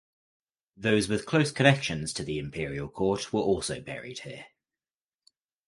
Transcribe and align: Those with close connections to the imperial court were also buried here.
Those 0.77 1.07
with 1.07 1.27
close 1.27 1.51
connections 1.51 2.11
to 2.13 2.23
the 2.23 2.39
imperial 2.39 2.89
court 2.89 3.31
were 3.31 3.41
also 3.41 3.79
buried 3.79 4.21
here. 4.21 4.47